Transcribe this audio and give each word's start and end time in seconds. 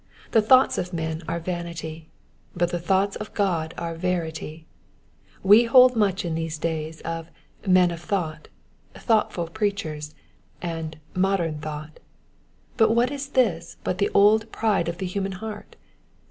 The 0.31 0.41
thoughts 0.41 0.79
of 0.79 0.93
men 0.93 1.21
are 1.27 1.39
vanity; 1.39 2.09
but 2.55 2.71
the 2.71 2.79
thoughts 2.79 3.15
of 3.17 3.35
God 3.35 3.75
are 3.77 3.93
verity. 3.93 4.65
We 5.43 5.67
hear 5.67 5.89
much 5.95 6.25
in 6.25 6.33
these 6.33 6.57
days 6.57 7.01
of 7.01 7.29
men 7.67 7.91
of 7.91 8.01
thought," 8.01 8.47
*' 8.77 8.93
thoughtful 8.95 9.45
preachers," 9.49 10.15
and 10.59 10.97
*' 11.09 11.13
modem 11.29 11.59
thought": 11.59 11.99
what 12.79 13.11
is 13.11 13.29
this 13.37 13.77
but 13.83 13.99
the 13.99 14.09
old 14.15 14.51
pride 14.51 14.89
of 14.89 14.97
the 14.97 15.05
human 15.05 15.33
heart? 15.33 15.75